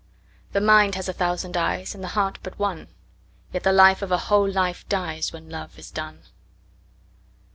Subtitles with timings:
[0.53, 2.87] The mind has a thousand eyes, And the heart but one;
[3.53, 6.23] Yet the light of a whole life diesWhen love is done.